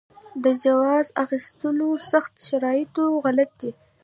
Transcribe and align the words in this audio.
د 0.43 0.45
جواز 0.63 1.07
اخیستلو 1.23 1.89
سخت 2.11 2.33
شرایط 2.47 2.95
غلط 3.23 3.51
دي. 3.61 3.71